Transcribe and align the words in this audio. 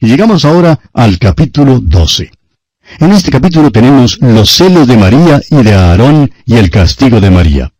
Y 0.00 0.08
llegamos 0.08 0.44
ahora 0.44 0.78
al 0.92 1.18
capítulo 1.18 1.80
12. 1.80 2.30
En 3.00 3.12
este 3.12 3.30
capítulo 3.30 3.70
tenemos 3.70 4.18
los 4.20 4.50
celos 4.50 4.86
de 4.86 4.96
María 4.96 5.40
y 5.50 5.62
de 5.62 5.74
Aarón 5.74 6.30
y 6.44 6.56
el 6.56 6.70
castigo 6.70 7.20
de 7.20 7.30
María. 7.30 7.72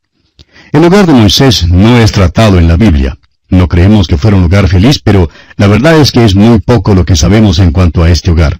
El 0.72 0.84
hogar 0.84 1.06
de 1.06 1.12
Moisés 1.12 1.68
no 1.68 1.98
es 1.98 2.12
tratado 2.12 2.58
en 2.58 2.68
la 2.68 2.76
Biblia. 2.76 3.18
No 3.48 3.68
creemos 3.68 4.08
que 4.08 4.16
fuera 4.16 4.37
un 4.37 4.44
hogar 4.44 4.68
feliz, 4.68 5.00
pero 5.02 5.30
la 5.56 5.66
verdad 5.66 5.96
es 6.00 6.10
que 6.10 6.24
es 6.24 6.34
muy 6.34 6.59
poco 6.59 6.95
lo 6.95 7.05
que 7.05 7.16
sabemos 7.16 7.59
en 7.59 7.71
cuanto 7.71 8.02
a 8.02 8.11
este 8.11 8.30
hogar. 8.30 8.59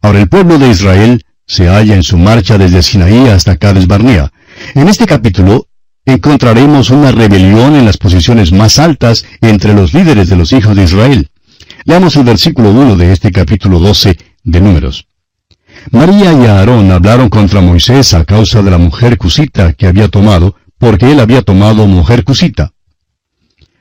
Ahora 0.00 0.20
el 0.20 0.28
pueblo 0.28 0.58
de 0.58 0.70
Israel 0.70 1.24
se 1.46 1.68
halla 1.68 1.94
en 1.94 2.02
su 2.02 2.18
marcha 2.18 2.58
desde 2.58 2.82
Sinaí 2.82 3.28
hasta 3.28 3.56
Cades 3.56 3.86
Barnea. 3.86 4.30
En 4.74 4.88
este 4.88 5.06
capítulo 5.06 5.68
encontraremos 6.04 6.90
una 6.90 7.12
rebelión 7.12 7.76
en 7.76 7.86
las 7.86 7.96
posiciones 7.96 8.52
más 8.52 8.78
altas 8.78 9.24
entre 9.40 9.72
los 9.72 9.94
líderes 9.94 10.28
de 10.28 10.36
los 10.36 10.52
hijos 10.52 10.76
de 10.76 10.84
Israel. 10.84 11.30
Leamos 11.86 12.16
el 12.16 12.24
versículo 12.24 12.70
1 12.70 12.96
de 12.96 13.12
este 13.12 13.30
capítulo 13.30 13.78
12 13.78 14.16
de 14.42 14.60
Números. 14.62 15.06
María 15.90 16.32
y 16.32 16.46
Aarón 16.46 16.90
hablaron 16.90 17.28
contra 17.28 17.60
Moisés 17.60 18.14
a 18.14 18.24
causa 18.24 18.62
de 18.62 18.70
la 18.70 18.78
mujer 18.78 19.18
cusita 19.18 19.74
que 19.74 19.86
había 19.86 20.08
tomado, 20.08 20.56
porque 20.78 21.12
él 21.12 21.20
había 21.20 21.42
tomado 21.42 21.86
mujer 21.86 22.24
cusita. 22.24 22.72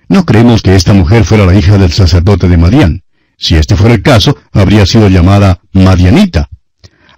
No 0.10 0.26
creemos 0.26 0.62
que 0.62 0.76
esta 0.76 0.92
mujer 0.92 1.24
fuera 1.24 1.46
la 1.46 1.56
hija 1.56 1.78
del 1.78 1.94
sacerdote 1.94 2.50
de 2.50 2.58
Madián. 2.58 3.04
Si 3.38 3.56
este 3.56 3.78
fuera 3.78 3.96
el 3.96 4.02
caso, 4.02 4.38
habría 4.52 4.86
sido 4.86 5.08
llamada 5.08 5.62
Madianita. 5.72 6.50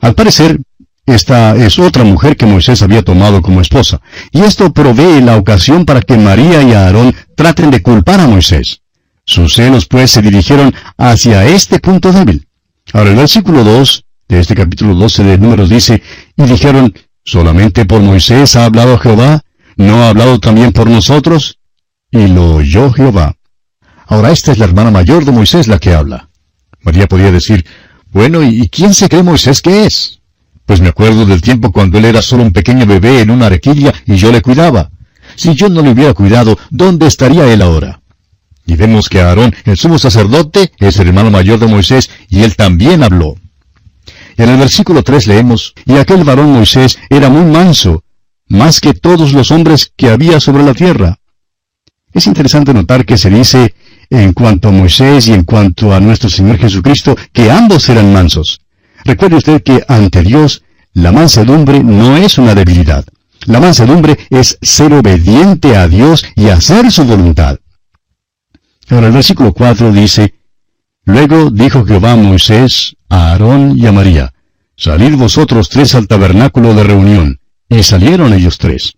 Al 0.01 0.13
parecer, 0.13 0.59
esta 1.07 1.55
es 1.55 1.79
otra 1.79 2.03
mujer 2.03 2.37
que 2.37 2.45
Moisés 2.45 2.83
había 2.83 3.01
tomado 3.01 3.41
como 3.41 3.59
esposa, 3.59 4.01
y 4.31 4.41
esto 4.41 4.71
provee 4.71 5.19
la 5.21 5.37
ocasión 5.37 5.83
para 5.83 6.01
que 6.01 6.15
María 6.15 6.61
y 6.61 6.73
Aarón 6.73 7.15
traten 7.35 7.71
de 7.71 7.81
culpar 7.81 8.19
a 8.19 8.27
Moisés. 8.27 8.81
Sus 9.25 9.55
celos 9.55 9.87
pues 9.87 10.11
se 10.11 10.21
dirigieron 10.21 10.73
hacia 10.97 11.45
este 11.45 11.79
punto 11.79 12.11
débil. 12.11 12.47
Ahora 12.93 13.09
el 13.09 13.15
versículo 13.15 13.63
2 13.63 14.05
de 14.27 14.39
este 14.39 14.55
capítulo 14.55 14.93
12 14.93 15.23
de 15.23 15.37
Números 15.39 15.69
dice, 15.69 16.01
y 16.37 16.43
dijeron, 16.43 16.93
¿solamente 17.23 17.85
por 17.85 18.01
Moisés 18.01 18.55
ha 18.55 18.65
hablado 18.65 18.99
Jehová? 18.99 19.41
¿No 19.77 20.03
ha 20.03 20.09
hablado 20.09 20.39
también 20.39 20.71
por 20.71 20.89
nosotros? 20.89 21.59
Y 22.11 22.27
lo 22.27 22.55
oyó 22.55 22.91
Jehová. 22.93 23.35
Ahora 24.07 24.31
esta 24.31 24.51
es 24.51 24.59
la 24.59 24.65
hermana 24.65 24.91
mayor 24.91 25.25
de 25.25 25.31
Moisés 25.31 25.67
la 25.67 25.79
que 25.79 25.93
habla. 25.93 26.29
María 26.81 27.07
podía 27.07 27.31
decir, 27.31 27.65
bueno, 28.11 28.43
¿y 28.43 28.69
quién 28.69 28.93
se 28.93 29.09
cree 29.09 29.23
Moisés 29.23 29.61
que 29.61 29.85
es? 29.85 30.21
Pues 30.67 30.81
me 30.81 30.89
acuerdo 30.89 31.25
del 31.25 31.41
tiempo 31.41 31.71
cuando 31.71 31.97
él 31.97 32.05
era 32.05 32.21
solo 32.21 32.43
un 32.43 32.53
pequeño 32.53 32.85
bebé 32.85 33.21
en 33.21 33.31
una 33.31 33.47
arequilla 33.47 33.91
y 34.05 34.15
yo 34.15 34.31
le 34.31 34.43
cuidaba. 34.43 34.91
Si 35.35 35.55
yo 35.55 35.67
no 35.67 35.81
le 35.81 35.89
hubiera 35.89 36.13
cuidado, 36.13 36.57
¿dónde 36.69 37.07
estaría 37.07 37.51
él 37.51 37.63
ahora? 37.63 38.01
Y 38.65 38.75
vemos 38.75 39.09
que 39.09 39.21
Aarón, 39.21 39.55
el 39.65 39.77
sumo 39.77 39.97
sacerdote, 39.97 40.71
es 40.79 40.97
el 40.97 41.07
hermano 41.07 41.31
mayor 41.31 41.59
de 41.59 41.67
Moisés, 41.67 42.09
y 42.29 42.43
él 42.43 42.55
también 42.55 43.03
habló. 43.03 43.35
En 44.37 44.49
el 44.49 44.57
versículo 44.57 45.03
3 45.03 45.27
leemos, 45.27 45.73
Y 45.85 45.93
aquel 45.93 46.23
varón 46.23 46.51
Moisés 46.51 46.97
era 47.09 47.29
muy 47.29 47.45
manso, 47.45 48.03
más 48.47 48.81
que 48.81 48.93
todos 48.93 49.33
los 49.33 49.51
hombres 49.51 49.91
que 49.95 50.09
había 50.09 50.39
sobre 50.39 50.63
la 50.63 50.73
tierra. 50.73 51.19
Es 52.11 52.27
interesante 52.27 52.73
notar 52.73 53.05
que 53.05 53.17
se 53.17 53.29
dice 53.29 53.73
en 54.09 54.33
cuanto 54.33 54.69
a 54.69 54.71
Moisés 54.71 55.27
y 55.27 55.33
en 55.33 55.43
cuanto 55.43 55.93
a 55.93 55.99
nuestro 55.99 56.29
Señor 56.29 56.57
Jesucristo 56.57 57.15
que 57.33 57.51
ambos 57.51 57.87
eran 57.89 58.13
mansos. 58.13 58.61
Recuerde 59.03 59.37
usted 59.37 59.63
que 59.63 59.83
ante 59.87 60.21
Dios 60.21 60.63
la 60.93 61.11
mansedumbre 61.11 61.83
no 61.83 62.15
es 62.15 62.37
una 62.37 62.55
debilidad. 62.55 63.05
La 63.45 63.59
mansedumbre 63.59 64.17
es 64.29 64.57
ser 64.61 64.93
obediente 64.93 65.75
a 65.75 65.87
Dios 65.87 66.25
y 66.35 66.49
hacer 66.49 66.91
su 66.91 67.03
voluntad. 67.03 67.59
Ahora 68.89 69.07
el 69.07 69.13
versículo 69.13 69.53
4 69.53 69.91
dice, 69.91 70.35
Luego 71.05 71.49
dijo 71.51 71.85
Jehová 71.85 72.13
a 72.13 72.15
Moisés, 72.15 72.95
a 73.09 73.31
Aarón 73.31 73.77
y 73.77 73.85
a 73.85 73.91
María, 73.91 74.33
Salid 74.77 75.15
vosotros 75.15 75.69
tres 75.69 75.95
al 75.95 76.07
tabernáculo 76.07 76.73
de 76.73 76.83
reunión. 76.83 77.39
Y 77.69 77.81
salieron 77.83 78.33
ellos 78.33 78.57
tres. 78.57 78.97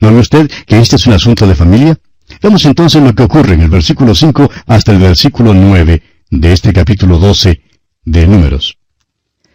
¿No 0.00 0.12
ve 0.12 0.20
usted 0.20 0.50
que 0.66 0.78
este 0.78 0.96
es 0.96 1.06
un 1.06 1.14
asunto 1.14 1.46
de 1.46 1.54
familia? 1.54 1.98
Vemos 2.42 2.64
entonces 2.64 3.02
lo 3.02 3.14
que 3.14 3.22
ocurre 3.22 3.54
en 3.54 3.62
el 3.62 3.70
versículo 3.70 4.14
5 4.14 4.50
hasta 4.66 4.92
el 4.92 4.98
versículo 4.98 5.54
9 5.54 6.02
de 6.30 6.52
este 6.52 6.72
capítulo 6.72 7.18
12 7.18 7.62
de 8.04 8.26
Números. 8.26 8.78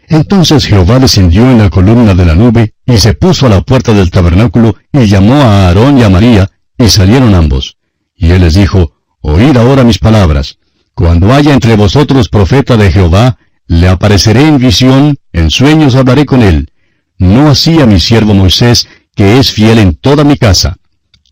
Entonces 0.08 0.66
Jehová 0.66 1.00
descendió 1.00 1.50
en 1.52 1.60
la 1.60 1.70
columna 1.70 2.14
de 2.14 2.26
la 2.26 2.36
nube 2.36 2.74
y 2.86 2.98
se 2.98 3.14
puso 3.14 3.46
a 3.46 3.50
la 3.50 3.62
puerta 3.62 3.94
del 3.94 4.10
tabernáculo 4.10 4.76
y 4.92 5.06
llamó 5.06 5.36
a 5.36 5.68
Aarón 5.68 5.98
y 5.98 6.04
a 6.04 6.10
María 6.10 6.50
y 6.78 6.88
salieron 6.88 7.36
ambos. 7.36 7.78
Y 8.16 8.32
él 8.32 8.42
les 8.42 8.56
dijo, 8.56 8.97
Oíd 9.30 9.58
ahora 9.58 9.84
mis 9.84 10.00
palabras. 10.00 10.58
Cuando 10.94 11.34
haya 11.34 11.54
entre 11.54 11.76
vosotros 11.76 12.30
profeta 12.30 12.78
de 12.78 12.90
Jehová, 12.94 13.38
le 13.68 13.90
apareceré 13.90 14.48
en 14.48 14.58
visión, 14.58 15.18
en 15.34 15.52
sueños 15.52 15.96
hablaré 15.96 16.26
con 16.26 16.42
él. 16.42 16.72
No 17.18 17.50
así 17.50 17.82
a 17.82 17.86
mi 17.86 18.00
siervo 18.00 18.34
Moisés, 18.34 18.88
que 19.16 19.38
es 19.38 19.52
fiel 19.52 19.80
en 19.80 19.96
toda 19.96 20.24
mi 20.24 20.38
casa. 20.38 20.78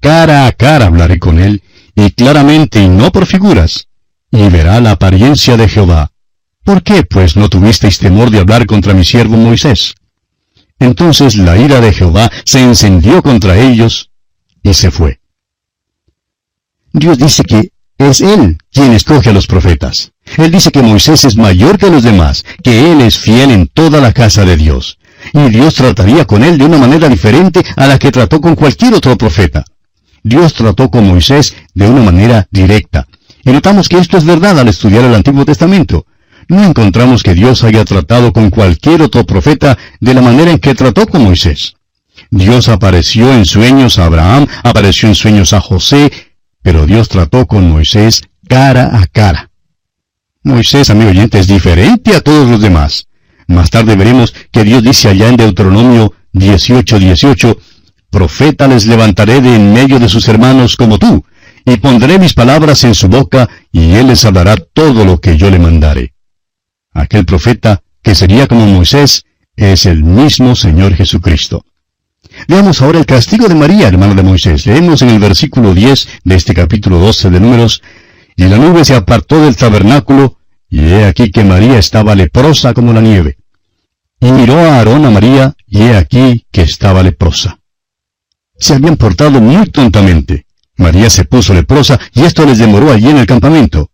Cara 0.01 0.45
a 0.45 0.51
cara 0.51 0.88
hablaré 0.88 1.19
con 1.19 1.39
él, 1.39 1.63
y 1.95 2.11
claramente 2.11 2.81
y 2.81 2.89
no 2.89 3.13
por 3.13 3.28
figuras. 3.28 3.88
Y 4.29 4.50
verá 4.50 4.81
la 4.81 4.91
apariencia 4.91 5.55
de 5.55 5.69
Jehová. 5.69 6.11
¿Por 6.66 6.84
qué, 6.84 7.03
pues, 7.03 7.38
no 7.38 7.47
tuvisteis 7.47 7.97
temor 8.00 8.29
de 8.29 8.39
hablar 8.39 8.66
contra 8.66 8.94
mi 8.94 9.05
siervo 9.05 9.38
Moisés? 9.38 9.95
Entonces 10.79 11.38
la 11.38 11.55
ira 11.55 11.79
de 11.79 11.94
Jehová 11.94 12.29
se 12.44 12.61
encendió 12.61 13.22
contra 13.22 13.57
ellos, 13.57 14.11
y 14.61 14.73
se 14.73 14.91
fue. 14.91 15.22
Dios 16.91 17.17
dice 17.17 17.44
que 17.44 17.74
es 17.97 18.22
Él 18.22 18.57
quien 18.72 18.94
escoge 18.94 19.29
a 19.29 19.33
los 19.33 19.47
profetas. 19.47 20.11
Él 20.38 20.51
dice 20.51 20.72
que 20.72 20.81
Moisés 20.81 21.23
es 21.23 21.38
mayor 21.38 21.78
que 21.78 21.89
los 21.89 22.03
demás, 22.03 22.44
que 22.63 22.91
Él 22.91 23.01
es 23.01 23.17
fiel 23.17 23.51
en 23.51 23.67
toda 23.67 24.01
la 24.01 24.11
casa 24.11 24.44
de 24.44 24.57
Dios. 24.57 24.97
Y 25.33 25.50
Dios 25.50 25.75
trataría 25.75 26.25
con 26.25 26.44
Él 26.44 26.57
de 26.57 26.66
una 26.66 26.78
manera 26.78 27.09
diferente 27.09 27.63
a 27.75 27.88
la 27.88 27.97
que 27.97 28.11
trató 28.11 28.41
con 28.41 28.55
cualquier 28.55 28.94
otro 28.94 29.17
profeta. 29.17 29.63
Dios 30.23 30.53
trató 30.53 30.89
con 30.89 31.07
Moisés 31.07 31.55
de 31.73 31.88
una 31.88 32.01
manera 32.01 32.47
directa. 32.51 33.07
Y 33.44 33.51
notamos 33.51 33.88
que 33.88 34.00
esto 34.00 34.17
es 34.17 34.25
verdad 34.25 34.59
al 34.59 34.67
estudiar 34.67 35.03
el 35.05 35.13
Antiguo 35.13 35.45
Testamento. 35.45 36.05
No 36.47 36.63
encontramos 36.63 37.23
que 37.23 37.34
Dios 37.34 37.63
haya 37.63 37.85
tratado 37.85 38.34
con 38.34 38.50
cualquier 38.50 39.01
otro 39.01 39.25
profeta 39.25 39.78
de 40.00 40.13
la 40.13 40.22
manera 40.22 40.51
en 40.51 40.59
que 40.59 40.75
trató 40.75 41.07
con 41.07 41.23
Moisés. 41.23 41.75
Dios 42.29 42.69
apareció 42.69 43.34
en 43.34 43.45
sueños 43.45 44.00
a 44.00 44.05
Abraham, 44.05 44.47
apareció 44.63 45.09
en 45.09 45.16
sueños 45.16 45.53
a 45.53 45.61
José, 45.61 46.11
pero 46.65 46.87
Dios 46.87 47.09
trató 47.09 47.45
con 47.45 47.69
Moisés 47.69 48.23
cara 48.49 48.97
a 48.99 49.05
cara. 49.05 49.51
Moisés, 50.41 50.89
amigo 50.89 51.11
oyente, 51.11 51.37
es 51.37 51.45
diferente 51.45 52.15
a 52.15 52.21
todos 52.21 52.49
los 52.49 52.59
demás. 52.59 53.07
Más 53.45 53.69
tarde 53.69 53.95
veremos 53.95 54.33
que 54.51 54.63
Dios 54.63 54.81
dice 54.81 55.09
allá 55.09 55.29
en 55.29 55.37
Deuteronomio 55.37 56.13
18, 56.33 56.97
18, 56.97 57.59
Profeta 58.09 58.67
les 58.67 58.87
levantaré 58.87 59.41
de 59.41 59.55
en 59.55 59.73
medio 59.73 59.99
de 59.99 60.09
sus 60.09 60.27
hermanos 60.27 60.75
como 60.75 60.97
tú, 60.97 61.23
y 61.65 61.77
pondré 61.77 62.17
mis 62.17 62.33
palabras 62.33 62.83
en 62.83 62.95
su 62.95 63.09
boca, 63.09 63.47
y 63.71 63.93
él 63.93 64.07
les 64.07 64.25
hablará 64.25 64.55
todo 64.55 65.05
lo 65.05 65.21
que 65.21 65.37
yo 65.37 65.51
le 65.51 65.59
mandare. 65.59 66.15
Aquel 66.93 67.25
profeta, 67.25 67.83
que 68.01 68.15
sería 68.15 68.47
como 68.47 68.65
Moisés, 68.65 69.23
es 69.55 69.85
el 69.85 70.03
mismo 70.03 70.55
Señor 70.55 70.95
Jesucristo. 70.95 71.63
Veamos 72.47 72.81
ahora 72.81 73.00
el 73.00 73.07
castigo 73.07 73.47
de 73.47 73.56
María, 73.56 73.88
hermana 73.88 74.13
de 74.13 74.22
Moisés. 74.22 74.67
Leemos 74.67 75.01
en 75.01 75.09
el 75.09 75.19
versículo 75.19 75.73
10 75.73 76.07
de 76.23 76.35
este 76.35 76.53
capítulo 76.53 77.00
12 77.00 77.31
de 77.31 77.39
Números, 77.39 77.81
y 78.35 78.44
la 78.44 78.57
nube 78.57 78.85
se 78.85 78.95
apartó 78.95 79.41
del 79.41 79.56
tabernáculo, 79.56 80.38
y 80.69 80.81
he 80.81 81.05
aquí 81.05 81.31
que 81.31 81.44
María 81.44 81.79
estaba 81.79 82.13
leprosa 82.13 82.73
como 82.73 82.94
la 82.94 83.01
nieve. 83.01 83.38
Y 84.19 84.31
miró 84.31 84.59
a 84.59 84.78
Aarón 84.78 85.05
a 85.05 85.09
María, 85.09 85.55
y 85.66 85.81
he 85.81 85.95
aquí 85.95 86.45
que 86.51 86.61
estaba 86.61 87.01
leprosa. 87.01 87.59
Se 88.57 88.75
habían 88.75 88.97
portado 88.97 89.41
muy 89.41 89.66
tontamente. 89.69 90.45
María 90.78 91.09
se 91.09 91.25
puso 91.25 91.53
leprosa, 91.53 92.00
y 92.13 92.23
esto 92.23 92.45
les 92.45 92.59
demoró 92.59 92.91
allí 92.91 93.09
en 93.09 93.17
el 93.17 93.25
campamento. 93.25 93.89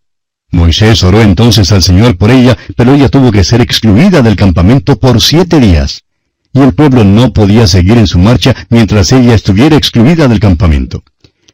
Moisés 0.50 1.02
oró 1.04 1.22
entonces 1.22 1.72
al 1.72 1.82
Señor 1.82 2.18
por 2.18 2.30
ella, 2.30 2.58
pero 2.76 2.94
ella 2.94 3.08
tuvo 3.08 3.32
que 3.32 3.44
ser 3.44 3.62
excluida 3.62 4.20
del 4.20 4.36
campamento 4.36 4.98
por 4.98 5.22
siete 5.22 5.58
días 5.58 6.04
y 6.52 6.60
el 6.60 6.74
pueblo 6.74 7.04
no 7.04 7.32
podía 7.32 7.66
seguir 7.66 7.98
en 7.98 8.06
su 8.06 8.18
marcha 8.18 8.54
mientras 8.68 9.12
ella 9.12 9.34
estuviera 9.34 9.76
excluida 9.76 10.28
del 10.28 10.40
campamento. 10.40 11.02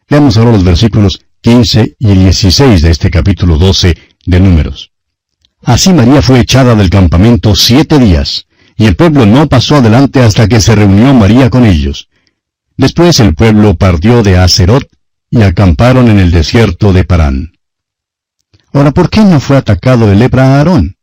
Leamos 0.09 0.37
ahora 0.37 0.53
los 0.53 0.65
versículos 0.65 1.21
15 1.41 1.97
y 1.99 2.15
16 2.15 2.83
de 2.83 2.91
este 2.91 3.11
capítulo 3.11 3.59
12 3.59 3.97
de 4.27 4.41
Números. 4.41 4.93
Así 5.63 5.93
María 5.93 6.23
fue 6.23 6.41
echada 6.41 6.75
del 6.75 6.91
campamento 6.91 7.55
siete 7.55 7.99
días, 7.99 8.47
y 8.77 8.87
el 8.87 8.97
pueblo 8.97 9.27
no 9.27 9.49
pasó 9.49 9.77
adelante 9.77 10.21
hasta 10.21 10.49
que 10.49 10.61
se 10.61 10.75
reunió 10.75 11.15
María 11.15 11.51
con 11.51 11.65
ellos. 11.65 12.09
Después 12.77 13.21
el 13.21 13.35
pueblo 13.35 13.75
partió 13.75 14.23
de 14.23 14.39
Acerot 14.39 14.89
y 15.31 15.43
acamparon 15.43 16.09
en 16.09 16.19
el 16.19 16.31
desierto 16.31 16.93
de 16.93 17.05
Parán. 17.05 17.53
Ahora, 18.73 18.93
¿por 18.93 19.11
qué 19.11 19.25
no 19.25 19.41
fue 19.41 19.57
atacado 19.57 20.07
de 20.07 20.15
lepra 20.15 20.45
a 20.45 20.59
Aarón? 20.59 20.98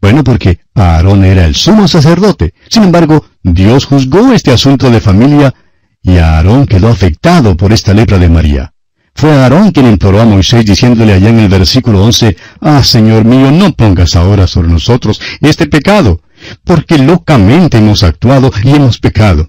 Bueno, 0.00 0.22
porque 0.22 0.60
Aarón 0.74 1.24
era 1.24 1.46
el 1.46 1.54
sumo 1.54 1.88
sacerdote. 1.88 2.54
Sin 2.68 2.84
embargo, 2.84 3.24
Dios 3.42 3.86
juzgó 3.86 4.32
este 4.32 4.52
asunto 4.52 4.90
de 4.90 5.00
familia 5.00 5.54
y 6.02 6.18
Aarón 6.18 6.66
quedó 6.66 6.88
afectado 6.88 7.56
por 7.56 7.72
esta 7.72 7.94
lepra 7.94 8.18
de 8.18 8.28
María. 8.28 8.72
Fue 9.14 9.32
Aarón 9.32 9.72
quien 9.72 9.86
imploró 9.86 10.20
a 10.20 10.26
Moisés 10.26 10.64
diciéndole 10.66 11.14
allá 11.14 11.30
en 11.30 11.40
el 11.40 11.48
versículo 11.48 12.04
11, 12.04 12.36
Ah, 12.60 12.84
Señor 12.84 13.24
mío, 13.24 13.50
no 13.50 13.72
pongas 13.72 14.14
ahora 14.14 14.46
sobre 14.46 14.68
nosotros 14.68 15.20
este 15.40 15.66
pecado, 15.66 16.20
porque 16.64 16.98
locamente 16.98 17.78
hemos 17.78 18.02
actuado 18.02 18.52
y 18.62 18.70
hemos 18.70 18.98
pecado. 18.98 19.48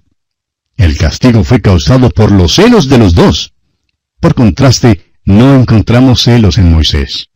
El 0.78 0.96
castigo 0.98 1.44
fue 1.44 1.62
causado 1.62 2.10
por 2.12 2.32
los 2.32 2.56
celos 2.56 2.88
de 2.88 2.98
los 2.98 3.14
dos. 3.14 3.54
Por 4.22 4.36
contraste, 4.36 5.12
no 5.26 5.56
encontramos 5.56 6.22
celos 6.22 6.58
en 6.58 6.72
Moisés. 6.72 7.30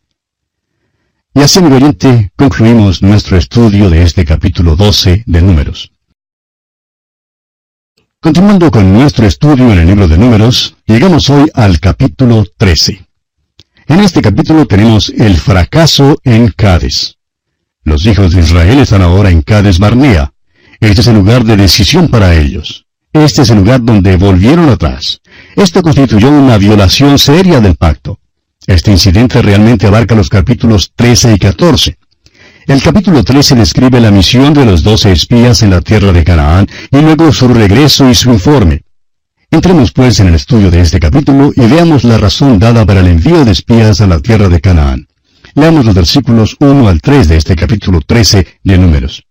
Y 1.34 1.40
así, 1.40 1.62
mi 1.62 1.74
oyente, 1.74 2.34
concluimos 2.36 3.02
nuestro 3.02 3.38
estudio 3.38 3.90
de 3.90 4.04
este 4.04 4.26
capítulo 4.26 4.76
12 4.76 5.24
de 5.26 5.42
Números. 5.42 5.94
Continuando 8.20 8.70
con 8.70 8.92
nuestro 8.92 9.26
estudio 9.26 9.72
en 9.72 9.80
el 9.80 9.88
libro 9.88 10.10
de 10.10 10.18
Números, 10.18 10.76
llegamos 10.86 11.30
hoy 11.30 11.50
al 11.54 11.80
capítulo 11.80 12.46
13. 12.58 13.08
En 13.88 14.02
este 14.02 14.22
capítulo 14.22 14.66
tenemos 14.66 15.08
el 15.08 15.38
fracaso 15.38 16.20
en 16.26 16.50
Cádiz. 16.50 17.16
Los 17.86 18.06
hijos 18.06 18.34
de 18.34 18.42
Israel 18.42 18.80
están 18.80 19.02
ahora 19.02 19.30
en 19.30 19.42
Cádiz 19.42 19.80
Barnea. 19.80 20.34
Este 20.82 21.00
es 21.00 21.08
el 21.08 21.16
lugar 21.16 21.46
de 21.46 21.56
decisión 21.56 22.10
para 22.10 22.36
ellos. 22.36 22.88
Este 23.14 23.44
es 23.44 23.50
el 23.52 23.60
lugar 23.60 23.82
donde 23.82 24.18
volvieron 24.18 24.68
atrás. 24.68 25.22
Esto 25.56 25.82
constituyó 25.82 26.30
una 26.30 26.58
violación 26.58 27.18
seria 27.18 27.62
del 27.62 27.78
pacto. 27.78 28.20
Este 28.68 28.92
incidente 28.92 29.42
realmente 29.42 29.88
abarca 29.88 30.16
los 30.16 30.30
capítulos 30.30 30.92
13 30.96 31.34
y 31.34 31.40
14. 31.40 31.98
El 32.68 32.82
capítulo 32.82 33.24
13 33.24 33.56
describe 33.56 34.00
la 34.00 34.12
misión 34.12 34.54
de 34.54 34.66
los 34.66 34.84
doce 34.84 35.12
espías 35.12 35.64
en 35.64 35.72
la 35.72 35.82
tierra 35.82 36.12
de 36.14 36.24
Canaán 36.24 36.68
y 36.92 37.02
luego 37.02 37.32
su 37.34 37.48
regreso 37.48 38.10
y 38.10 38.14
su 38.14 38.32
informe. 38.32 38.84
Entremos 39.50 39.92
pues 39.92 40.20
en 40.20 40.28
el 40.28 40.36
estudio 40.36 40.70
de 40.70 40.82
este 40.82 41.00
capítulo 41.00 41.52
y 41.56 41.62
veamos 41.62 42.04
la 42.04 42.18
razón 42.18 42.60
dada 42.60 42.86
para 42.86 43.00
el 43.00 43.08
envío 43.08 43.44
de 43.44 43.52
espías 43.52 44.00
a 44.00 44.08
la 44.08 44.20
tierra 44.20 44.48
de 44.48 44.62
Canaán. 44.62 45.08
Leamos 45.56 45.84
los 45.84 45.96
versículos 45.96 46.56
1 46.60 46.88
al 46.88 47.02
3 47.02 47.28
de 47.28 47.38
este 47.38 47.56
capítulo 47.56 48.00
13 48.00 48.48
de 48.64 48.78
Números. 48.78 49.26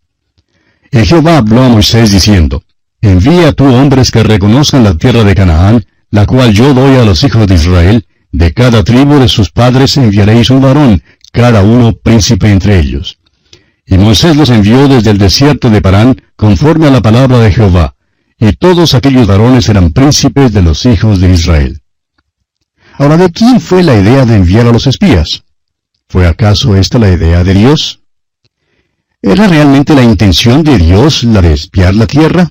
El 0.90 1.06
Jehová 1.06 1.38
habló 1.38 1.62
a 1.62 1.68
Moisés 1.68 2.10
diciendo, 2.10 2.64
Envía 3.00 3.52
tú 3.52 3.64
hombres 3.64 4.10
que 4.10 4.24
reconozcan 4.24 4.84
la 4.84 4.98
tierra 4.98 5.24
de 5.24 5.34
Canaán, 5.34 5.86
la 6.10 6.26
cual 6.26 6.52
yo 6.52 6.74
doy 6.74 6.96
a 6.96 7.04
los 7.04 7.24
hijos 7.24 7.46
de 7.46 7.54
Israel, 7.54 8.04
de 8.32 8.52
cada 8.52 8.84
tribu 8.84 9.18
de 9.18 9.28
sus 9.28 9.50
padres 9.50 9.96
enviaréis 9.96 10.50
un 10.50 10.60
varón, 10.60 11.02
cada 11.32 11.62
uno 11.62 11.92
príncipe 11.92 12.50
entre 12.50 12.78
ellos. 12.78 13.18
Y 13.86 13.98
Moisés 13.98 14.36
los 14.36 14.50
envió 14.50 14.86
desde 14.88 15.10
el 15.10 15.18
desierto 15.18 15.68
de 15.70 15.80
Parán, 15.80 16.22
conforme 16.36 16.86
a 16.86 16.90
la 16.90 17.00
palabra 17.00 17.38
de 17.38 17.52
Jehová, 17.52 17.96
y 18.38 18.52
todos 18.52 18.94
aquellos 18.94 19.26
varones 19.26 19.68
eran 19.68 19.92
príncipes 19.92 20.52
de 20.52 20.62
los 20.62 20.86
hijos 20.86 21.20
de 21.20 21.32
Israel. 21.32 21.82
Ahora, 22.94 23.16
¿de 23.16 23.30
quién 23.30 23.60
fue 23.60 23.82
la 23.82 23.98
idea 23.98 24.24
de 24.24 24.36
enviar 24.36 24.66
a 24.66 24.72
los 24.72 24.86
espías? 24.86 25.42
¿Fue 26.08 26.26
acaso 26.26 26.76
esta 26.76 26.98
la 26.98 27.10
idea 27.10 27.42
de 27.44 27.54
Dios? 27.54 28.00
¿Era 29.22 29.48
realmente 29.48 29.94
la 29.94 30.02
intención 30.02 30.62
de 30.62 30.78
Dios 30.78 31.24
la 31.24 31.42
de 31.42 31.52
espiar 31.52 31.94
la 31.94 32.06
tierra? 32.06 32.50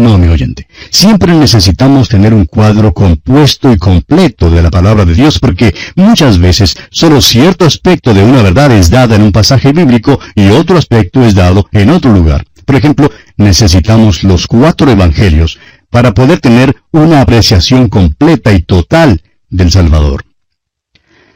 No, 0.00 0.16
mi 0.16 0.28
oyente. 0.28 0.66
Siempre 0.88 1.34
necesitamos 1.34 2.08
tener 2.08 2.32
un 2.32 2.46
cuadro 2.46 2.94
compuesto 2.94 3.70
y 3.70 3.76
completo 3.76 4.50
de 4.50 4.62
la 4.62 4.70
palabra 4.70 5.04
de 5.04 5.14
Dios 5.14 5.38
porque 5.38 5.74
muchas 5.94 6.38
veces 6.38 6.74
solo 6.90 7.20
cierto 7.20 7.66
aspecto 7.66 8.14
de 8.14 8.24
una 8.24 8.40
verdad 8.40 8.72
es 8.72 8.88
dada 8.88 9.16
en 9.16 9.20
un 9.20 9.30
pasaje 9.30 9.72
bíblico 9.72 10.18
y 10.34 10.48
otro 10.48 10.78
aspecto 10.78 11.22
es 11.22 11.34
dado 11.34 11.68
en 11.72 11.90
otro 11.90 12.14
lugar. 12.14 12.46
Por 12.64 12.76
ejemplo, 12.76 13.10
necesitamos 13.36 14.24
los 14.24 14.46
cuatro 14.46 14.90
evangelios 14.90 15.58
para 15.90 16.14
poder 16.14 16.40
tener 16.40 16.76
una 16.92 17.20
apreciación 17.20 17.90
completa 17.90 18.54
y 18.54 18.62
total 18.62 19.20
del 19.50 19.70
Salvador. 19.70 20.24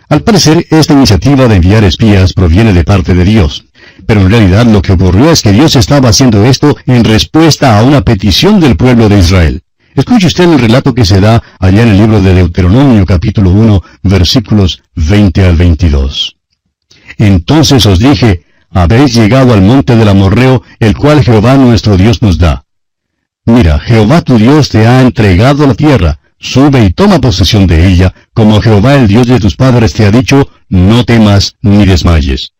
Al 0.08 0.22
parecer, 0.22 0.66
esta 0.70 0.94
iniciativa 0.94 1.48
de 1.48 1.56
enviar 1.56 1.84
espías 1.84 2.32
proviene 2.32 2.72
de 2.72 2.84
parte 2.84 3.14
de 3.14 3.24
Dios. 3.24 3.66
Pero 4.06 4.20
en 4.20 4.30
realidad 4.30 4.66
lo 4.66 4.82
que 4.82 4.92
ocurrió 4.92 5.30
es 5.30 5.42
que 5.42 5.52
Dios 5.52 5.76
estaba 5.76 6.10
haciendo 6.10 6.44
esto 6.44 6.76
en 6.86 7.04
respuesta 7.04 7.78
a 7.78 7.82
una 7.82 8.02
petición 8.02 8.60
del 8.60 8.76
pueblo 8.76 9.08
de 9.08 9.18
Israel. 9.18 9.62
Escuche 9.94 10.26
usted 10.26 10.52
el 10.52 10.58
relato 10.58 10.92
que 10.92 11.04
se 11.04 11.20
da 11.20 11.42
allá 11.60 11.82
en 11.82 11.90
el 11.90 11.98
libro 11.98 12.20
de 12.20 12.34
Deuteronomio 12.34 13.06
capítulo 13.06 13.50
1 13.50 13.82
versículos 14.02 14.82
20 14.96 15.44
al 15.44 15.56
22. 15.56 16.36
Entonces 17.18 17.86
os 17.86 18.00
dije, 18.00 18.44
habéis 18.70 19.14
llegado 19.14 19.54
al 19.54 19.62
monte 19.62 19.94
del 19.94 20.08
Amorreo, 20.08 20.62
el 20.80 20.96
cual 20.96 21.22
Jehová 21.22 21.56
nuestro 21.56 21.96
Dios 21.96 22.22
nos 22.22 22.38
da. 22.38 22.64
Mira, 23.44 23.78
Jehová 23.78 24.22
tu 24.22 24.36
Dios 24.36 24.68
te 24.68 24.86
ha 24.86 25.00
entregado 25.00 25.66
la 25.66 25.74
tierra, 25.74 26.18
sube 26.40 26.84
y 26.84 26.90
toma 26.90 27.20
posesión 27.20 27.68
de 27.68 27.86
ella, 27.86 28.12
como 28.32 28.60
Jehová 28.60 28.96
el 28.96 29.06
Dios 29.06 29.28
de 29.28 29.38
tus 29.38 29.54
padres 29.54 29.92
te 29.92 30.06
ha 30.06 30.10
dicho, 30.10 30.48
no 30.68 31.04
temas 31.04 31.54
ni 31.62 31.86
desmayes. 31.86 32.53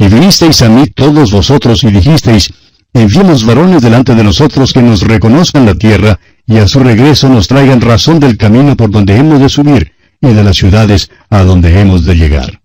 Y 0.00 0.08
vinisteis 0.08 0.62
a 0.62 0.70
mí 0.70 0.86
todos 0.86 1.30
vosotros 1.30 1.84
y 1.84 1.90
dijisteis, 1.90 2.50
enviemos 2.94 3.44
varones 3.44 3.82
delante 3.82 4.14
de 4.14 4.24
nosotros 4.24 4.72
que 4.72 4.80
nos 4.80 5.02
reconozcan 5.02 5.66
la 5.66 5.74
tierra, 5.74 6.18
y 6.46 6.56
a 6.56 6.66
su 6.66 6.80
regreso 6.80 7.28
nos 7.28 7.48
traigan 7.48 7.82
razón 7.82 8.18
del 8.18 8.38
camino 8.38 8.78
por 8.78 8.90
donde 8.90 9.14
hemos 9.14 9.40
de 9.40 9.50
subir, 9.50 9.92
y 10.18 10.28
de 10.28 10.42
las 10.42 10.56
ciudades 10.56 11.10
a 11.28 11.42
donde 11.42 11.78
hemos 11.78 12.06
de 12.06 12.14
llegar. 12.16 12.62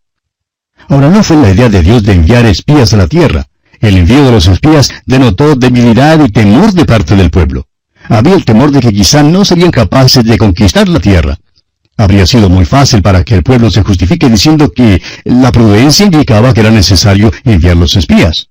Ahora 0.88 1.10
no 1.10 1.22
fue 1.24 1.36
la 1.36 1.52
idea 1.52 1.68
de 1.68 1.82
Dios 1.82 2.04
de 2.04 2.14
enviar 2.14 2.46
espías 2.46 2.94
a 2.94 2.98
la 2.98 3.08
tierra. 3.08 3.46
El 3.82 3.98
envío 3.98 4.24
de 4.24 4.32
los 4.32 4.48
espías 4.48 4.90
denotó 5.06 5.56
debilidad 5.56 6.24
y 6.24 6.32
temor 6.32 6.72
de 6.72 6.86
parte 6.86 7.18
del 7.18 7.32
pueblo. 7.32 7.68
Había 8.08 8.36
el 8.36 8.46
temor 8.46 8.72
de 8.72 8.80
que 8.80 8.94
quizá 8.94 9.24
no 9.24 9.44
serían 9.44 9.72
capaces 9.72 10.24
de 10.24 10.38
conquistar 10.38 10.88
la 10.88 11.02
tierra. 11.02 11.38
Habría 11.98 12.26
sido 12.26 12.50
muy 12.50 12.66
fácil 12.66 13.02
para 13.02 13.24
que 13.24 13.36
el 13.36 13.44
pueblo 13.44 13.72
se 13.72 13.84
justifique 13.84 14.30
diciendo 14.30 14.72
que 14.72 15.02
la 15.24 15.52
prudencia 15.52 16.06
indicaba 16.06 16.54
que 16.54 16.60
era 16.60 16.72
necesario 16.72 17.32
enviar 17.46 17.78
los 17.78 17.96
espías. 17.96 18.50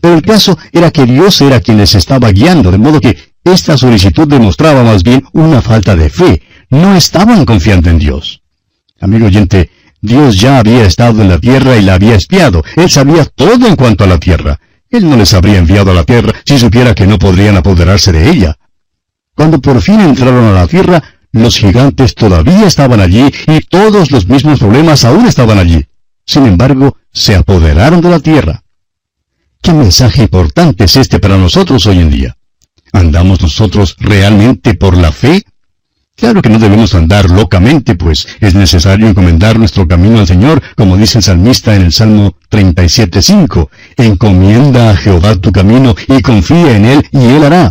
Pero 0.00 0.14
el 0.14 0.22
caso 0.22 0.58
era 0.72 0.90
que 0.90 1.06
Dios 1.06 1.40
era 1.40 1.60
quien 1.60 1.78
les 1.78 1.94
estaba 1.94 2.30
guiando, 2.30 2.70
de 2.70 2.78
modo 2.78 3.00
que 3.00 3.16
esta 3.44 3.76
solicitud 3.76 4.28
demostraba 4.28 4.82
más 4.84 5.02
bien 5.02 5.24
una 5.32 5.62
falta 5.62 5.96
de 5.96 6.10
fe. 6.10 6.42
No 6.70 6.94
estaban 6.94 7.44
confiando 7.44 7.90
en 7.90 7.98
Dios. 7.98 8.42
Amigo 9.00 9.26
oyente, 9.26 9.70
Dios 10.00 10.38
ya 10.40 10.58
había 10.58 10.84
estado 10.84 11.22
en 11.22 11.28
la 11.28 11.38
tierra 11.38 11.76
y 11.76 11.82
la 11.82 11.94
había 11.94 12.14
espiado. 12.14 12.62
Él 12.76 12.90
sabía 12.90 13.24
todo 13.24 13.66
en 13.66 13.76
cuanto 13.76 14.04
a 14.04 14.06
la 14.06 14.18
tierra. 14.18 14.60
Él 14.90 15.08
no 15.08 15.16
les 15.16 15.32
habría 15.32 15.58
enviado 15.58 15.90
a 15.90 15.94
la 15.94 16.04
tierra 16.04 16.32
si 16.44 16.58
supiera 16.58 16.94
que 16.94 17.06
no 17.06 17.18
podrían 17.18 17.56
apoderarse 17.56 18.12
de 18.12 18.28
ella. 18.28 18.56
Cuando 19.34 19.60
por 19.60 19.80
fin 19.80 20.00
entraron 20.00 20.44
a 20.44 20.52
la 20.52 20.66
tierra, 20.66 21.02
los 21.32 21.58
gigantes 21.58 22.14
todavía 22.14 22.66
estaban 22.66 23.00
allí 23.00 23.32
y 23.46 23.60
todos 23.60 24.10
los 24.10 24.28
mismos 24.28 24.58
problemas 24.58 25.04
aún 25.04 25.26
estaban 25.26 25.58
allí. 25.58 25.86
Sin 26.26 26.46
embargo, 26.46 26.96
se 27.12 27.34
apoderaron 27.34 28.00
de 28.00 28.10
la 28.10 28.20
tierra. 28.20 28.62
¿Qué 29.60 29.72
mensaje 29.72 30.22
importante 30.22 30.84
es 30.84 30.96
este 30.96 31.18
para 31.18 31.36
nosotros 31.36 31.86
hoy 31.86 32.00
en 32.00 32.10
día? 32.10 32.36
¿Andamos 32.92 33.40
nosotros 33.40 33.96
realmente 33.98 34.74
por 34.74 34.96
la 34.96 35.12
fe? 35.12 35.42
Claro 36.16 36.42
que 36.42 36.50
no 36.50 36.58
debemos 36.58 36.94
andar 36.94 37.30
locamente, 37.30 37.94
pues 37.94 38.28
es 38.40 38.54
necesario 38.54 39.08
encomendar 39.08 39.58
nuestro 39.58 39.88
camino 39.88 40.20
al 40.20 40.26
Señor, 40.26 40.62
como 40.76 40.96
dice 40.96 41.18
el 41.18 41.24
salmista 41.24 41.74
en 41.74 41.82
el 41.82 41.92
Salmo 41.92 42.36
37.5. 42.50 43.68
Encomienda 43.96 44.90
a 44.90 44.96
Jehová 44.96 45.36
tu 45.36 45.50
camino 45.50 45.94
y 46.06 46.20
confía 46.20 46.76
en 46.76 46.84
Él 46.84 47.08
y 47.12 47.24
Él 47.24 47.44
hará. 47.44 47.70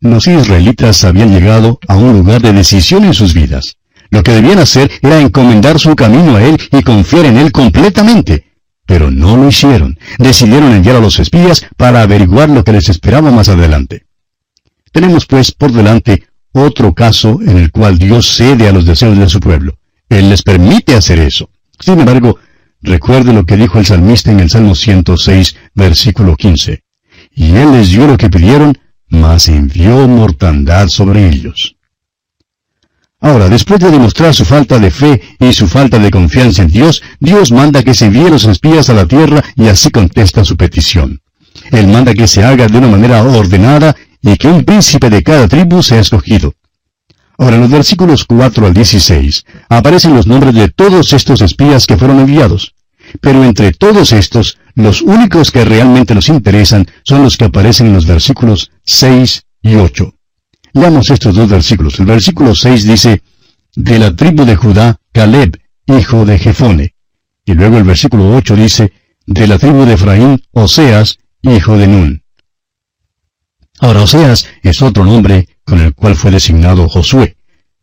Los 0.00 0.26
israelitas 0.26 1.04
habían 1.04 1.32
llegado 1.32 1.78
a 1.88 1.96
un 1.96 2.12
lugar 2.12 2.42
de 2.42 2.52
decisión 2.52 3.04
en 3.04 3.14
sus 3.14 3.32
vidas. 3.32 3.78
Lo 4.10 4.22
que 4.22 4.32
debían 4.32 4.58
hacer 4.58 4.90
era 5.02 5.20
encomendar 5.20 5.80
su 5.80 5.96
camino 5.96 6.36
a 6.36 6.44
Él 6.44 6.58
y 6.70 6.82
confiar 6.82 7.26
en 7.26 7.38
Él 7.38 7.50
completamente. 7.50 8.52
Pero 8.84 9.10
no 9.10 9.36
lo 9.36 9.48
hicieron. 9.48 9.98
Decidieron 10.18 10.72
enviar 10.72 10.96
a 10.96 11.00
los 11.00 11.18
espías 11.18 11.66
para 11.76 12.02
averiguar 12.02 12.50
lo 12.50 12.62
que 12.62 12.72
les 12.72 12.88
esperaba 12.88 13.30
más 13.30 13.48
adelante. 13.48 14.04
Tenemos 14.92 15.26
pues 15.26 15.50
por 15.52 15.72
delante 15.72 16.24
otro 16.52 16.94
caso 16.94 17.40
en 17.42 17.56
el 17.56 17.70
cual 17.70 17.98
Dios 17.98 18.26
cede 18.26 18.68
a 18.68 18.72
los 18.72 18.86
deseos 18.86 19.18
de 19.18 19.28
su 19.28 19.40
pueblo. 19.40 19.78
Él 20.08 20.30
les 20.30 20.42
permite 20.42 20.94
hacer 20.94 21.18
eso. 21.18 21.50
Sin 21.80 21.98
embargo, 21.98 22.38
recuerde 22.80 23.32
lo 23.32 23.44
que 23.44 23.56
dijo 23.56 23.78
el 23.78 23.86
salmista 23.86 24.30
en 24.30 24.40
el 24.40 24.50
Salmo 24.50 24.74
106, 24.74 25.56
versículo 25.74 26.36
15. 26.36 26.82
Y 27.34 27.56
Él 27.56 27.72
les 27.72 27.90
dio 27.90 28.06
lo 28.06 28.16
que 28.16 28.30
pidieron, 28.30 28.78
mas 29.08 29.48
envió 29.48 30.06
mortandad 30.08 30.88
sobre 30.88 31.28
ellos. 31.28 31.76
Ahora, 33.20 33.48
después 33.48 33.80
de 33.80 33.90
demostrar 33.90 34.34
su 34.34 34.44
falta 34.44 34.78
de 34.78 34.90
fe 34.90 35.20
y 35.40 35.52
su 35.52 35.66
falta 35.68 35.98
de 35.98 36.10
confianza 36.10 36.62
en 36.62 36.68
Dios, 36.68 37.02
Dios 37.18 37.50
manda 37.50 37.82
que 37.82 37.94
se 37.94 38.06
envíen 38.06 38.30
los 38.30 38.44
espías 38.44 38.90
a 38.90 38.94
la 38.94 39.06
tierra 39.06 39.42
y 39.56 39.68
así 39.68 39.90
contesta 39.90 40.44
su 40.44 40.56
petición. 40.56 41.20
Él 41.72 41.88
manda 41.88 42.14
que 42.14 42.28
se 42.28 42.44
haga 42.44 42.68
de 42.68 42.78
una 42.78 42.88
manera 42.88 43.22
ordenada 43.22 43.96
y 44.22 44.36
que 44.36 44.48
un 44.48 44.64
príncipe 44.64 45.08
de 45.08 45.22
cada 45.22 45.48
tribu 45.48 45.82
sea 45.82 46.00
escogido. 46.00 46.54
Ahora, 47.38 47.56
en 47.56 47.62
los 47.62 47.70
versículos 47.70 48.24
4 48.24 48.66
al 48.66 48.74
16 48.74 49.44
aparecen 49.68 50.14
los 50.14 50.26
nombres 50.26 50.54
de 50.54 50.68
todos 50.68 51.12
estos 51.12 51.40
espías 51.42 51.86
que 51.86 51.96
fueron 51.96 52.20
enviados. 52.20 52.74
Pero 53.20 53.44
entre 53.44 53.72
todos 53.72 54.12
estos, 54.12 54.58
los 54.76 55.00
únicos 55.00 55.50
que 55.50 55.64
realmente 55.64 56.14
nos 56.14 56.28
interesan 56.28 56.86
son 57.02 57.22
los 57.22 57.36
que 57.38 57.46
aparecen 57.46 57.88
en 57.88 57.94
los 57.94 58.06
versículos 58.06 58.70
6 58.84 59.42
y 59.62 59.74
8. 59.74 60.14
Leamos 60.74 61.10
estos 61.10 61.34
dos 61.34 61.48
versículos. 61.48 61.98
El 61.98 62.04
versículo 62.04 62.54
6 62.54 62.86
dice, 62.86 63.22
de 63.74 63.98
la 63.98 64.14
tribu 64.14 64.44
de 64.44 64.54
Judá, 64.54 64.98
Caleb, 65.12 65.58
hijo 65.86 66.26
de 66.26 66.38
Jefone. 66.38 66.94
Y 67.46 67.54
luego 67.54 67.78
el 67.78 67.84
versículo 67.84 68.36
8 68.36 68.54
dice, 68.54 68.92
de 69.24 69.46
la 69.46 69.58
tribu 69.58 69.86
de 69.86 69.94
Efraín, 69.94 70.42
Oseas, 70.52 71.18
hijo 71.40 71.78
de 71.78 71.86
Nun. 71.86 72.22
Ahora 73.80 74.02
Oseas 74.02 74.46
es 74.62 74.82
otro 74.82 75.06
nombre 75.06 75.48
con 75.64 75.80
el 75.80 75.94
cual 75.94 76.16
fue 76.16 76.30
designado 76.30 76.86
Josué. 76.86 77.38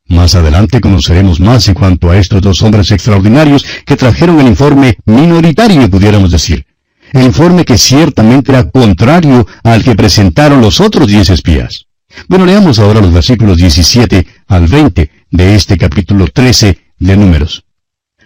Más 0.05 0.35
adelante 0.35 0.79
conoceremos 0.79 1.39
más 1.39 1.67
en 1.67 1.73
cuanto 1.73 2.11
a 2.11 2.17
estos 2.17 2.41
dos 2.43 2.61
hombres 2.61 2.91
extraordinarios 2.91 3.65
que 3.83 3.95
trajeron 3.95 4.39
el 4.41 4.47
informe 4.47 4.97
minoritario, 5.05 5.89
pudiéramos 5.89 6.29
decir. 6.29 6.67
Informe 7.13 7.63
que 7.63 7.77
ciertamente 7.77 8.51
era 8.51 8.69
contrario 8.69 9.45
al 9.63 9.83
que 9.83 9.95
presentaron 9.95 10.61
los 10.61 10.81
otros 10.81 11.07
diez 11.07 11.29
espías. 11.29 11.85
Bueno, 12.27 12.45
leamos 12.45 12.79
ahora 12.79 13.01
los 13.01 13.13
versículos 13.13 13.57
17 13.57 14.25
al 14.47 14.67
20 14.67 15.11
de 15.29 15.55
este 15.55 15.77
capítulo 15.77 16.27
13 16.27 16.77
de 16.97 17.17
Números. 17.17 17.65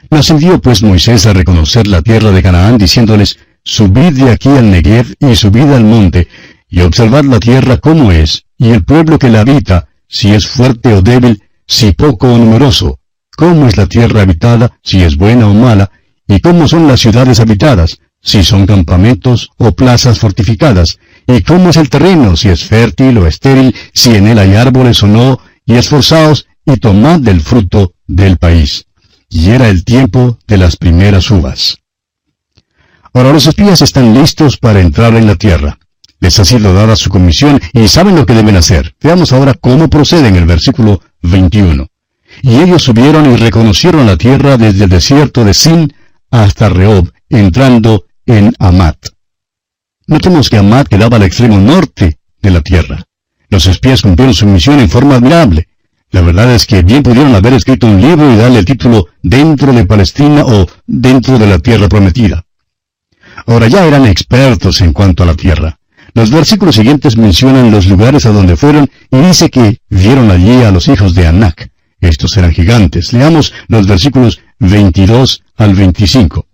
Nos 0.09 0.29
envió 0.29 0.61
pues 0.61 0.83
Moisés 0.83 1.25
a 1.25 1.33
reconocer 1.33 1.87
la 1.87 2.01
tierra 2.01 2.31
de 2.31 2.41
Canaán, 2.41 2.77
diciéndoles, 2.77 3.37
Subid 3.63 4.13
de 4.13 4.31
aquí 4.31 4.47
al 4.47 4.71
Negev 4.71 5.15
y 5.19 5.35
subid 5.35 5.69
al 5.73 5.83
monte, 5.83 6.29
y 6.69 6.79
observad 6.79 7.25
la 7.25 7.39
tierra 7.39 7.77
cómo 7.77 8.13
es, 8.13 8.45
y 8.57 8.69
el 8.69 8.85
pueblo 8.85 9.19
que 9.19 9.29
la 9.29 9.41
habita, 9.41 9.89
si 10.07 10.33
es 10.33 10.47
fuerte 10.47 10.93
o 10.93 11.01
débil, 11.01 11.43
si 11.65 11.91
poco 11.91 12.33
o 12.33 12.37
numeroso, 12.37 12.99
cómo 13.35 13.67
es 13.67 13.75
la 13.75 13.87
tierra 13.87 14.21
habitada, 14.21 14.79
si 14.81 15.01
es 15.01 15.17
buena 15.17 15.47
o 15.47 15.53
mala, 15.53 15.91
y 16.25 16.39
cómo 16.39 16.69
son 16.69 16.87
las 16.87 17.01
ciudades 17.01 17.41
habitadas, 17.41 17.99
si 18.21 18.43
son 18.43 18.65
campamentos 18.65 19.51
o 19.57 19.71
plazas 19.71 20.19
fortificadas, 20.19 20.99
y 21.27 21.41
cómo 21.41 21.69
es 21.69 21.77
el 21.77 21.89
terreno, 21.89 22.35
si 22.35 22.49
es 22.49 22.63
fértil 22.63 23.17
o 23.17 23.27
estéril, 23.27 23.75
si 23.93 24.15
en 24.15 24.27
él 24.27 24.39
hay 24.39 24.55
árboles 24.55 25.01
o 25.03 25.07
no, 25.07 25.39
y 25.65 25.75
esforzaos 25.75 26.47
y 26.65 26.77
tomad 26.77 27.19
del 27.19 27.41
fruto 27.41 27.93
del 28.07 28.37
país. 28.37 28.85
Y 29.29 29.49
era 29.49 29.69
el 29.69 29.83
tiempo 29.83 30.39
de 30.47 30.57
las 30.57 30.77
primeras 30.77 31.29
uvas. 31.31 31.79
Ahora 33.13 33.33
los 33.33 33.47
espías 33.47 33.81
están 33.81 34.13
listos 34.13 34.57
para 34.57 34.79
entrar 34.79 35.15
en 35.15 35.27
la 35.27 35.35
tierra. 35.35 35.79
Les 36.19 36.39
ha 36.39 36.45
sido 36.45 36.73
dada 36.73 36.95
su 36.95 37.09
comisión 37.09 37.59
y 37.73 37.87
saben 37.87 38.15
lo 38.15 38.25
que 38.25 38.33
deben 38.33 38.55
hacer. 38.55 38.95
Veamos 39.01 39.33
ahora 39.33 39.53
cómo 39.53 39.89
procede 39.89 40.27
en 40.27 40.35
el 40.35 40.45
versículo 40.45 41.01
21. 41.21 41.87
Y 42.41 42.59
ellos 42.59 42.83
subieron 42.83 43.31
y 43.31 43.35
reconocieron 43.37 44.05
la 44.05 44.17
tierra 44.17 44.57
desde 44.57 44.85
el 44.85 44.89
desierto 44.89 45.43
de 45.43 45.53
Sin 45.53 45.93
hasta 46.29 46.69
Rehob, 46.69 47.11
entrando 47.29 48.05
en 48.25 48.53
Amat. 48.59 48.97
Notemos 50.07 50.49
que 50.49 50.57
Amat 50.57 50.87
quedaba 50.87 51.17
al 51.17 51.23
extremo 51.23 51.57
norte 51.57 52.17
de 52.41 52.51
la 52.51 52.61
tierra. 52.61 53.03
Los 53.49 53.65
espías 53.67 54.01
cumplieron 54.01 54.33
su 54.33 54.45
misión 54.45 54.79
en 54.79 54.89
forma 54.89 55.15
admirable. 55.15 55.67
La 56.11 56.21
verdad 56.21 56.53
es 56.53 56.65
que 56.65 56.83
bien 56.83 57.03
pudieron 57.03 57.35
haber 57.35 57.53
escrito 57.53 57.87
un 57.87 58.01
libro 58.01 58.31
y 58.31 58.37
darle 58.37 58.59
el 58.59 58.65
título 58.65 59.07
Dentro 59.21 59.73
de 59.73 59.85
Palestina 59.85 60.43
o 60.45 60.65
Dentro 60.85 61.37
de 61.37 61.47
la 61.47 61.59
Tierra 61.59 61.89
Prometida. 61.89 62.45
Ahora 63.45 63.67
ya 63.67 63.85
eran 63.85 64.05
expertos 64.05 64.81
en 64.81 64.93
cuanto 64.93 65.23
a 65.23 65.25
la 65.25 65.35
tierra. 65.35 65.77
Los 66.13 66.31
versículos 66.31 66.75
siguientes 66.75 67.17
mencionan 67.17 67.69
los 67.69 67.85
lugares 67.85 68.25
a 68.25 68.31
donde 68.31 68.55
fueron 68.55 68.89
y 69.11 69.17
dice 69.17 69.49
que 69.51 69.81
vieron 69.89 70.31
allí 70.31 70.63
a 70.63 70.71
los 70.71 70.87
hijos 70.87 71.13
de 71.13 71.27
Anac. 71.27 71.69
Estos 71.99 72.35
eran 72.37 72.53
gigantes. 72.53 73.13
Leamos 73.13 73.53
los 73.67 73.85
versículos 73.85 74.39
22 74.59 75.43
al 75.57 75.75
25. 75.75 76.46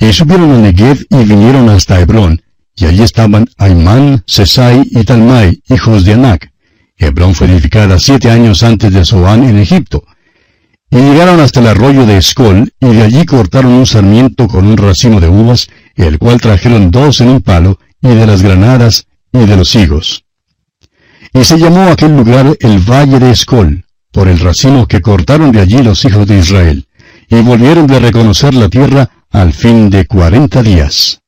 Y 0.00 0.14
subieron 0.14 0.50
a 0.52 0.58
Negev 0.58 1.04
y 1.10 1.24
vinieron 1.24 1.68
hasta 1.68 2.00
Hebrón, 2.00 2.40
y 2.74 2.86
allí 2.86 3.02
estaban 3.02 3.46
Aimán, 3.58 4.22
Sesai 4.26 4.82
y 4.90 5.04
Talmai, 5.04 5.62
hijos 5.68 6.06
de 6.06 6.14
Anac. 6.14 6.50
Hebrón 6.96 7.34
fue 7.34 7.48
edificada 7.48 7.98
siete 7.98 8.30
años 8.30 8.62
antes 8.62 8.90
de 8.94 9.04
Zoán 9.04 9.44
en 9.44 9.58
Egipto. 9.58 10.04
Y 10.90 10.96
llegaron 10.96 11.38
hasta 11.40 11.60
el 11.60 11.66
arroyo 11.66 12.06
de 12.06 12.16
Escol, 12.16 12.72
y 12.80 12.86
de 12.86 13.02
allí 13.02 13.26
cortaron 13.26 13.72
un 13.72 13.84
sarmiento 13.84 14.48
con 14.48 14.66
un 14.66 14.78
racimo 14.78 15.20
de 15.20 15.28
uvas, 15.28 15.68
el 15.96 16.18
cual 16.18 16.40
trajeron 16.40 16.90
dos 16.90 17.20
en 17.20 17.28
un 17.28 17.42
palo, 17.42 17.78
y 18.00 18.08
de 18.08 18.26
las 18.26 18.42
granadas, 18.42 19.06
y 19.34 19.44
de 19.44 19.56
los 19.56 19.74
higos. 19.74 20.24
Y 21.34 21.44
se 21.44 21.58
llamó 21.58 21.82
aquel 21.82 22.16
lugar 22.16 22.56
el 22.58 22.78
Valle 22.78 23.18
de 23.18 23.30
Escol, 23.32 23.84
por 24.10 24.28
el 24.28 24.38
racimo 24.40 24.88
que 24.88 25.02
cortaron 25.02 25.52
de 25.52 25.60
allí 25.60 25.82
los 25.82 26.06
hijos 26.06 26.26
de 26.26 26.38
Israel, 26.38 26.86
y 27.28 27.36
volvieron 27.42 27.86
de 27.86 28.00
reconocer 28.00 28.54
la 28.54 28.70
tierra 28.70 29.10
al 29.30 29.52
fin 29.52 29.90
de 29.90 30.06
cuarenta 30.06 30.62
días. 30.62 31.20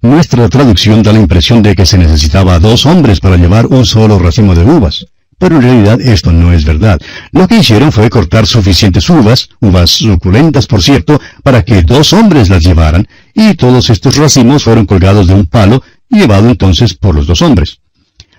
Nuestra 0.00 0.48
traducción 0.48 1.02
da 1.02 1.12
la 1.12 1.18
impresión 1.18 1.62
de 1.62 1.74
que 1.74 1.86
se 1.86 1.98
necesitaba 1.98 2.58
dos 2.58 2.86
hombres 2.86 3.20
para 3.20 3.36
llevar 3.36 3.66
un 3.66 3.84
solo 3.84 4.18
racimo 4.18 4.54
de 4.54 4.64
uvas, 4.64 5.06
pero 5.38 5.56
en 5.56 5.62
realidad 5.62 6.00
esto 6.00 6.32
no 6.32 6.52
es 6.52 6.64
verdad. 6.64 7.00
Lo 7.32 7.48
que 7.48 7.58
hicieron 7.58 7.90
fue 7.90 8.08
cortar 8.08 8.46
suficientes 8.46 9.10
uvas, 9.10 9.48
uvas 9.60 9.90
suculentas 9.90 10.66
por 10.66 10.82
cierto, 10.82 11.20
para 11.42 11.64
que 11.64 11.82
dos 11.82 12.12
hombres 12.12 12.48
las 12.48 12.62
llevaran, 12.62 13.06
y 13.34 13.54
todos 13.54 13.90
estos 13.90 14.16
racimos 14.16 14.64
fueron 14.64 14.86
colgados 14.86 15.26
de 15.26 15.34
un 15.34 15.46
palo 15.46 15.82
y 16.08 16.18
llevado 16.18 16.48
entonces 16.48 16.94
por 16.94 17.14
los 17.14 17.26
dos 17.26 17.42
hombres. 17.42 17.80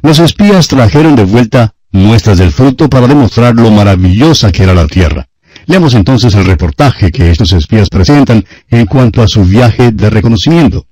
Los 0.01 0.19
espías 0.19 0.67
trajeron 0.69 1.15
de 1.15 1.25
vuelta 1.25 1.75
muestras 1.91 2.37
del 2.37 2.51
fruto 2.51 2.89
para 2.89 3.07
demostrar 3.07 3.55
lo 3.55 3.71
maravillosa 3.71 4.51
que 4.51 4.63
era 4.63 4.73
la 4.73 4.87
tierra. 4.87 5.27
Leamos 5.65 5.93
entonces 5.93 6.35
el 6.35 6.45
reportaje 6.45 7.11
que 7.11 7.31
estos 7.31 7.53
espías 7.53 7.89
presentan 7.89 8.45
en 8.69 8.85
cuanto 8.85 9.21
a 9.21 9.27
su 9.27 9.45
viaje 9.45 9.91
de 9.91 10.09
reconocimiento. 10.09 10.87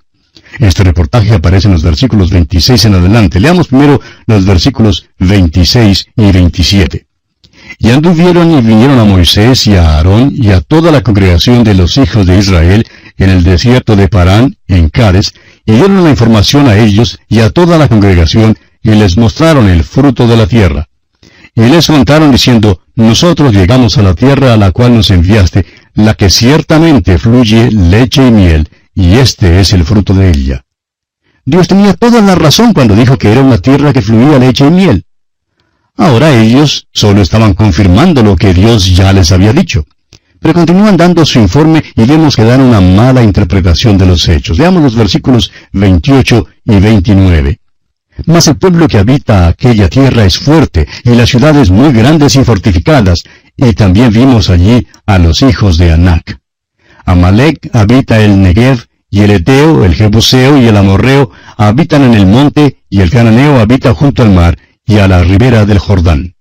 Este 0.60 0.84
reportaje 0.84 1.34
aparece 1.34 1.68
en 1.68 1.74
los 1.74 1.84
versículos 1.84 2.30
26 2.30 2.86
en 2.86 2.96
adelante. 2.96 3.40
Leamos 3.40 3.68
primero 3.68 4.00
los 4.28 4.46
versículos 4.46 5.08
26 5.20 6.08
y 6.16 6.32
27. 6.32 7.06
Y 7.80 7.90
anduvieron 7.90 8.52
y 8.52 8.62
vinieron 8.62 9.00
a 9.00 9.06
Moisés 9.06 9.66
y 9.68 9.76
a 9.76 9.98
Aarón 9.98 10.32
y 10.34 10.52
a 10.52 10.62
toda 10.62 10.92
la 10.92 11.02
congregación 11.02 11.64
de 11.64 11.74
los 11.74 11.98
hijos 11.98 12.26
de 12.26 12.38
Israel 12.38 12.86
en 13.18 13.30
el 13.30 13.44
desierto 13.44 13.96
de 13.96 14.08
Parán, 14.08 14.58
en 14.68 14.90
Cades, 14.90 15.34
y 15.66 15.74
dieron 15.74 16.04
la 16.04 16.10
información 16.10 16.68
a 16.68 16.78
ellos 16.78 17.20
y 17.28 17.40
a 17.40 17.50
toda 17.50 17.78
la 17.78 17.88
congregación, 17.88 18.58
y 18.84 18.92
les 18.92 19.18
mostraron 19.18 19.70
el 19.70 19.84
fruto 19.84 20.28
de 20.28 20.38
la 20.38 20.48
tierra. 20.48 20.88
Y 21.56 21.62
les 21.62 21.88
contaron 21.88 22.32
diciendo, 22.32 22.82
Nosotros 22.96 23.54
llegamos 23.54 23.98
a 23.98 24.04
la 24.04 24.14
tierra 24.16 24.54
a 24.54 24.58
la 24.58 24.72
cual 24.72 24.96
nos 24.96 25.10
enviaste, 25.12 25.66
la 25.94 26.14
que 26.14 26.30
ciertamente 26.30 27.18
fluye 27.18 27.70
leche 27.72 28.26
y 28.28 28.32
miel, 28.32 28.70
y 28.94 29.16
este 29.16 29.60
es 29.60 29.74
el 29.74 29.84
fruto 29.84 30.14
de 30.14 30.30
ella. 30.30 30.66
Dios 31.46 31.68
tenía 31.68 31.94
toda 31.94 32.22
la 32.22 32.36
razón 32.36 32.74
cuando 32.74 32.96
dijo 32.96 33.18
que 33.18 33.32
era 33.32 33.42
una 33.42 33.58
tierra 33.58 33.94
que 33.94 34.02
fluía 34.02 34.40
leche 34.40 34.66
y 34.66 34.72
miel. 34.72 35.06
Ahora 35.98 36.34
ellos 36.42 36.88
solo 36.94 37.22
estaban 37.22 37.54
confirmando 37.54 38.24
lo 38.24 38.36
que 38.36 38.54
Dios 38.54 38.96
ya 38.96 39.12
les 39.12 39.32
había 39.32 39.54
dicho. 39.54 39.86
Pero 40.40 40.56
continúan 40.56 40.98
dando 40.98 41.24
su 41.26 41.40
informe 41.40 41.84
y 41.96 42.06
vemos 42.06 42.36
que 42.36 42.44
dan 42.44 42.62
una 42.62 42.82
mala 42.82 43.22
interpretación 43.22 43.98
de 43.98 44.08
los 44.08 44.28
hechos. 44.28 44.58
Veamos 44.58 44.82
los 44.82 44.96
versículos 44.96 45.52
28 45.74 46.48
y 46.66 46.80
29. 46.80 47.61
Mas 48.26 48.48
el 48.48 48.58
pueblo 48.58 48.88
que 48.88 48.98
habita 48.98 49.48
aquella 49.48 49.90
tierra 49.90 50.26
es 50.26 50.38
fuerte, 50.38 50.88
y 51.04 51.12
las 51.12 51.30
ciudades 51.30 51.70
muy 51.70 51.92
grandes 51.92 52.36
y 52.36 52.44
fortificadas, 52.44 53.24
y 53.58 53.74
también 53.74 54.12
vimos 54.12 54.50
allí 54.50 54.88
a 55.06 55.18
los 55.18 55.42
hijos 55.42 55.78
de 55.78 55.94
Anac. 55.94 56.40
Amalek 57.06 57.70
habita 57.74 58.20
el 58.20 58.42
Negev, 58.42 58.86
y 59.10 59.22
el 59.22 59.32
Eteo, 59.32 59.84
el 59.84 59.94
Jebuseo 59.94 60.58
y 60.58 60.68
el 60.68 60.78
Amorreo 60.78 61.32
habitan 61.58 62.04
en 62.04 62.14
el 62.14 62.26
monte, 62.26 62.78
y 62.90 63.02
el 63.02 63.10
Cananeo 63.10 63.60
habita 63.60 63.94
junto 63.94 64.24
al 64.24 64.32
mar 64.32 64.58
y 64.86 64.98
a 64.98 65.08
la 65.08 65.24
ribera 65.24 65.66
del 65.66 65.80
Jordán. 65.80 66.36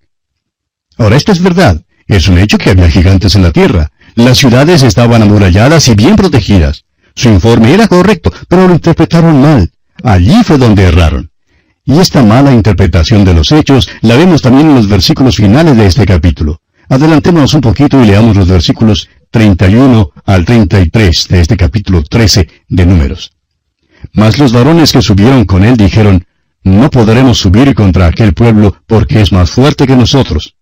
Ahora 0.97 1.17
esto 1.17 1.33
es 1.33 1.43
verdad, 1.43 1.83
es 2.07 2.29
un 2.29 2.39
hecho 2.39 2.59
que 2.59 2.71
había 2.71 2.91
gigantes 2.91 3.35
en 3.35 3.43
la 3.43 3.53
tierra. 3.53 3.91
Las 4.15 4.39
ciudades 4.39 4.83
estaban 4.83 5.23
amuralladas 5.23 5.89
y 5.89 5.95
bien 5.95 6.17
protegidas. 6.17 6.85
Su 7.15 7.29
informe 7.29 7.73
era 7.73 7.89
correcto, 7.89 8.33
pero 8.49 8.69
lo 8.69 8.75
interpretaron 8.75 9.41
mal. 9.41 9.71
Allí 10.03 10.43
fue 10.45 10.59
donde 10.59 10.85
erraron. 10.85 11.31
Y 11.91 11.99
esta 11.99 12.23
mala 12.23 12.53
interpretación 12.53 13.25
de 13.25 13.35
los 13.35 13.51
hechos 13.51 13.89
la 14.03 14.15
vemos 14.15 14.43
también 14.43 14.69
en 14.69 14.77
los 14.77 14.89
versículos 14.89 15.35
finales 15.35 15.77
de 15.77 15.87
este 15.87 16.07
capítulo. 16.07 16.61
Adelantémonos 16.89 17.53
un 17.55 17.63
poquito 17.63 18.01
y 18.01 18.07
leamos 18.07 18.37
los 18.37 18.47
versículos 18.47 19.09
31 19.33 20.13
al 20.25 20.45
33 20.45 21.27
de 21.29 21.41
este 21.41 21.57
capítulo 21.57 22.05
13 22.05 22.49
de 22.69 22.87
Números. 22.87 23.33
Mas 24.13 24.39
los 24.39 24.53
varones 24.53 24.93
que 24.93 25.03
subieron 25.03 25.45
con 25.47 25.65
él 25.65 25.77
dijeron, 25.77 26.25
No 26.63 26.91
podremos 26.91 27.39
subir 27.39 27.75
contra 27.75 28.07
aquel 28.07 28.35
pueblo 28.35 28.77
porque 28.87 29.21
es 29.21 29.33
más 29.33 29.51
fuerte 29.51 29.89
que 29.89 29.97
nosotros. 29.97 30.55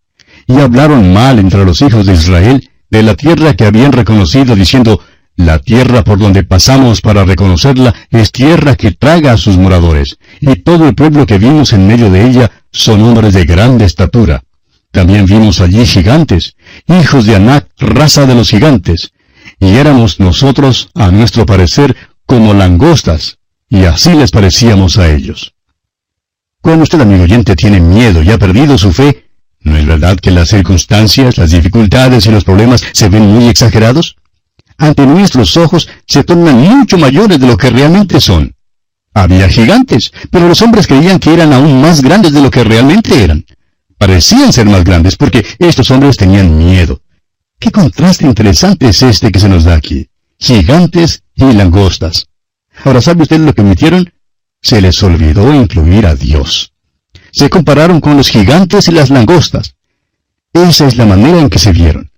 Y 0.47 0.58
hablaron 0.58 1.12
mal 1.12 1.38
entre 1.38 1.62
los 1.66 1.82
hijos 1.82 2.06
de 2.06 2.14
Israel 2.14 2.70
de 2.88 3.02
la 3.02 3.14
tierra 3.14 3.52
que 3.52 3.66
habían 3.66 3.92
reconocido, 3.92 4.56
diciendo, 4.56 5.02
la 5.38 5.61
tierra 5.61 6.02
por 6.02 6.18
donde 6.18 6.42
pasamos 6.42 7.00
para 7.00 7.25
reconocerla 7.25 7.95
es 8.11 8.33
tierra 8.33 8.75
que 8.75 8.90
traga 8.90 9.33
a 9.33 9.37
sus 9.37 9.57
moradores, 9.57 10.18
y 10.40 10.57
todo 10.57 10.88
el 10.88 10.97
pueblo 10.97 11.26
que 11.26 11.38
vimos 11.38 11.73
en 11.73 11.87
medio 11.87 12.11
de 12.11 12.26
ella 12.26 12.50
son 12.73 13.00
hombres 13.02 13.35
de 13.35 13.45
grande 13.45 13.85
estatura. 13.85 14.42
También 14.90 15.26
vimos 15.26 15.61
allí 15.61 15.87
gigantes, 15.87 16.57
hijos 16.88 17.25
de 17.25 17.37
Anac, 17.37 17.68
raza 17.78 18.26
de 18.26 18.35
los 18.35 18.50
gigantes, 18.50 19.12
y 19.61 19.76
éramos 19.76 20.18
nosotros, 20.18 20.90
a 20.97 21.12
nuestro 21.12 21.47
parecer, 21.47 21.97
como 22.26 22.52
langostas, 22.52 23.38
y 23.68 23.85
así 23.85 24.14
les 24.14 24.33
parecíamos 24.33 24.99
a 24.99 25.09
ellos. 25.09 25.54
Cuando 26.61 26.83
usted, 26.83 27.00
amigo 27.00 27.23
oyente, 27.23 27.54
tiene 27.54 27.78
miedo 27.78 28.25
y 28.25 28.33
ha 28.33 28.38
perdido 28.38 28.76
su 28.76 28.92
fe, 28.92 29.25
¿No 29.61 29.76
es 29.76 29.87
verdad 29.87 30.16
que 30.16 30.30
las 30.30 30.49
circunstancias, 30.49 31.37
las 31.37 31.50
dificultades 31.50 32.26
y 32.26 32.30
los 32.30 32.45
problemas 32.45 32.80
se 32.92 33.09
ven 33.09 33.26
muy 33.26 33.49
exagerados? 33.49 34.16
Ante 34.78 35.04
nuestros 35.06 35.56
ojos 35.56 35.88
se 36.06 36.23
tornan 36.23 36.61
mucho 36.61 36.97
mayores 36.97 37.40
de 37.40 37.47
lo 37.47 37.56
que 37.56 37.68
realmente 37.68 38.20
son. 38.20 38.54
Había 39.12 39.49
gigantes, 39.49 40.12
pero 40.30 40.47
los 40.47 40.62
hombres 40.62 40.87
creían 40.87 41.18
que 41.18 41.35
eran 41.35 41.52
aún 41.52 41.80
más 41.80 42.00
grandes 42.00 42.32
de 42.32 42.40
lo 42.40 42.50
que 42.50 42.62
realmente 42.62 43.23
eran. 43.23 43.44
Parecían 43.99 44.52
ser 44.52 44.66
más 44.66 44.85
grandes 44.85 45.16
porque 45.16 45.44
estos 45.58 45.90
hombres 45.90 46.16
tenían 46.16 46.56
miedo. 46.56 47.02
Qué 47.58 47.73
contraste 47.73 48.25
interesante 48.25 48.88
es 48.88 49.02
este 49.02 49.32
que 49.32 49.40
se 49.40 49.49
nos 49.49 49.64
da 49.64 49.75
aquí. 49.75 50.08
Gigantes 50.38 51.25
y 51.35 51.52
langostas. 51.52 52.28
Ahora, 52.85 53.00
¿sabe 53.00 53.23
usted 53.23 53.40
lo 53.40 53.54
que 53.54 53.64
metieron? 53.64 54.12
Se 54.62 54.80
les 54.80 55.02
olvidó 55.02 55.52
incluir 55.52 56.06
a 56.06 56.14
Dios. 56.14 56.73
Se 57.32 57.50
compararon 57.50 58.00
con 58.00 58.16
los 58.16 58.28
gigantes 58.28 58.87
y 58.87 58.92
las 58.92 59.11
langostas. 59.11 59.75
Esa 60.52 60.87
es 60.87 60.97
la 60.97 61.06
manera 61.06 61.40
en 61.40 61.50
que 61.50 61.58
se 61.58 61.73
vieron. 61.73 62.12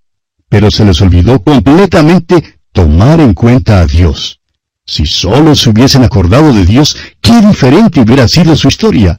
Pero 0.50 0.70
se 0.70 0.84
les 0.84 1.00
olvidó 1.00 1.42
completamente 1.42 2.58
tomar 2.72 3.20
en 3.20 3.32
cuenta 3.32 3.80
a 3.80 3.86
Dios. 3.86 4.40
Si 4.84 5.06
solo 5.06 5.54
se 5.54 5.70
hubiesen 5.70 6.04
acordado 6.04 6.52
de 6.52 6.66
Dios, 6.66 6.94
qué 7.22 7.40
diferente 7.40 8.00
hubiera 8.00 8.28
sido 8.28 8.54
su 8.54 8.68
historia. 8.68 9.18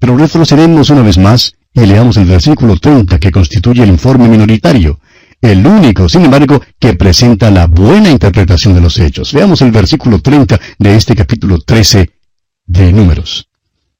Pero 0.00 0.16
retrocedemos 0.16 0.90
una 0.90 1.02
vez 1.02 1.18
más 1.18 1.54
y 1.72 1.86
leamos 1.86 2.16
el 2.16 2.24
versículo 2.24 2.76
30 2.76 3.20
que 3.20 3.30
constituye 3.30 3.84
el 3.84 3.90
informe 3.90 4.26
minoritario 4.26 4.98
el 5.42 5.66
único, 5.66 6.08
sin 6.08 6.24
embargo, 6.24 6.62
que 6.78 6.94
presenta 6.94 7.50
la 7.50 7.66
buena 7.66 8.08
interpretación 8.10 8.74
de 8.74 8.80
los 8.80 8.96
hechos. 8.98 9.32
Veamos 9.32 9.60
el 9.60 9.72
versículo 9.72 10.20
30 10.20 10.58
de 10.78 10.96
este 10.96 11.16
capítulo 11.16 11.58
13 11.58 12.10
de 12.66 12.92
Números. 12.92 13.48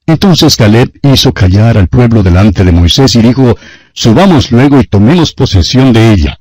Entonces 0.07 0.57
Caleb 0.57 0.93
hizo 1.03 1.35
callar 1.35 1.77
al 1.77 1.89
pueblo 1.89 2.23
delante 2.23 2.65
de 2.65 2.71
Moisés 2.71 3.17
y 3.17 3.23
dijo, 3.23 3.57
Subamos 3.95 4.51
luego 4.51 4.81
y 4.81 4.85
tomemos 4.85 5.33
posesión 5.33 5.93
de 5.93 6.13
ella, 6.13 6.41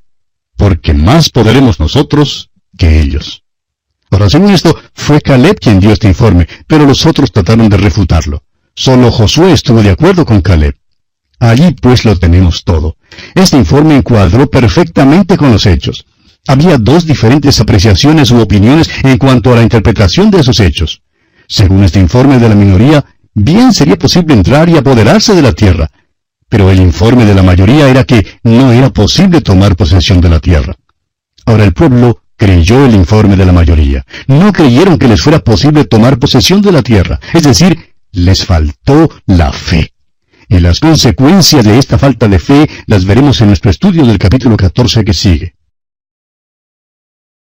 porque 0.57 0.93
más 0.93 1.29
podremos 1.29 1.79
nosotros 1.79 2.49
que 2.77 3.01
ellos. 3.01 3.43
Ahora, 4.09 4.29
según 4.29 4.51
esto, 4.51 4.77
fue 4.93 5.21
Caleb 5.21 5.57
quien 5.59 5.79
dio 5.79 5.91
este 5.91 6.07
informe, 6.07 6.47
pero 6.67 6.85
los 6.85 7.05
otros 7.05 7.31
trataron 7.31 7.69
de 7.69 7.77
refutarlo. 7.77 8.43
Solo 8.75 9.11
Josué 9.11 9.53
estuvo 9.53 9.81
de 9.81 9.91
acuerdo 9.91 10.25
con 10.25 10.41
Caleb. 10.41 10.75
Allí 11.39 11.71
pues 11.71 12.05
lo 12.05 12.15
tenemos 12.17 12.63
todo. 12.63 12.97
Este 13.35 13.57
informe 13.57 13.95
encuadró 13.95 14.49
perfectamente 14.49 15.37
con 15.37 15.51
los 15.51 15.65
hechos. 15.65 16.05
Había 16.47 16.77
dos 16.77 17.05
diferentes 17.05 17.59
apreciaciones 17.59 18.31
u 18.31 18.39
opiniones 18.39 18.89
en 19.03 19.17
cuanto 19.17 19.51
a 19.51 19.55
la 19.55 19.63
interpretación 19.63 20.29
de 20.29 20.39
esos 20.39 20.59
hechos. 20.59 21.01
Según 21.47 21.83
este 21.83 21.99
informe 21.99 22.37
de 22.37 22.49
la 22.49 22.55
minoría, 22.55 23.03
bien 23.33 23.73
sería 23.73 23.97
posible 23.97 24.33
entrar 24.33 24.69
y 24.69 24.77
apoderarse 24.77 25.33
de 25.33 25.41
la 25.41 25.53
tierra. 25.53 25.89
Pero 26.51 26.69
el 26.69 26.81
informe 26.81 27.25
de 27.25 27.33
la 27.33 27.43
mayoría 27.43 27.87
era 27.87 28.03
que 28.03 28.27
no 28.43 28.73
era 28.73 28.89
posible 28.89 29.39
tomar 29.39 29.77
posesión 29.77 30.19
de 30.19 30.27
la 30.27 30.41
tierra. 30.41 30.75
Ahora 31.45 31.63
el 31.63 31.71
pueblo 31.71 32.23
creyó 32.35 32.85
el 32.85 32.93
informe 32.93 33.37
de 33.37 33.45
la 33.45 33.53
mayoría. 33.53 34.05
No 34.27 34.51
creyeron 34.51 34.97
que 34.97 35.07
les 35.07 35.21
fuera 35.21 35.39
posible 35.39 35.85
tomar 35.85 36.19
posesión 36.19 36.61
de 36.61 36.73
la 36.73 36.81
tierra. 36.81 37.21
Es 37.33 37.43
decir, 37.43 37.93
les 38.11 38.45
faltó 38.45 39.09
la 39.27 39.53
fe. 39.53 39.93
Y 40.49 40.59
las 40.59 40.81
consecuencias 40.81 41.63
de 41.63 41.79
esta 41.79 41.97
falta 41.97 42.27
de 42.27 42.37
fe 42.37 42.69
las 42.85 43.05
veremos 43.05 43.39
en 43.39 43.47
nuestro 43.47 43.71
estudio 43.71 44.05
del 44.05 44.17
capítulo 44.17 44.57
14 44.57 45.05
que 45.05 45.13
sigue. 45.13 45.55